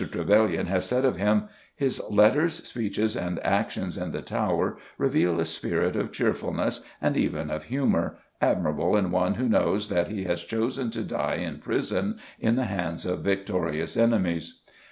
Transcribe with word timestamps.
Trevelyan 0.11 0.65
has 0.65 0.85
said 0.85 1.05
of 1.05 1.17
him, 1.17 1.43
"His 1.75 2.01
letters, 2.09 2.55
speeches, 2.67 3.15
and 3.15 3.39
actions 3.45 3.99
in 3.99 4.11
the 4.11 4.23
Tower 4.23 4.79
reveal 4.97 5.39
a 5.39 5.45
spirit 5.45 5.95
of 5.95 6.11
cheerfulness 6.11 6.81
and 6.99 7.15
even 7.15 7.51
of 7.51 7.65
humour, 7.65 8.17
admirable 8.41 8.97
in 8.97 9.11
one 9.11 9.35
who 9.35 9.47
knows 9.47 9.89
that 9.89 10.07
he 10.07 10.23
has 10.23 10.43
chosen 10.43 10.89
to 10.89 11.03
die 11.03 11.35
in 11.35 11.59
prison 11.59 12.17
in 12.39 12.55
the 12.55 12.65
hands 12.65 13.05
of 13.05 13.19
victorious 13.19 13.95
enemies." 13.95 14.61